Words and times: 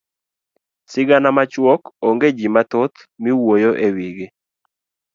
sigana 0.91 1.29
machuok 1.37 1.81
onge 2.07 2.27
jii 2.37 2.53
mathoth 2.55 2.97
miwuyo 3.23 3.71
ewigi. 3.85 4.27